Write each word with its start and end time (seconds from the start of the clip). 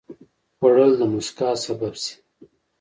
خوړل 0.57 0.91
د 0.99 1.01
مسکا 1.13 1.49
سبب 1.63 1.93
شي 2.03 2.13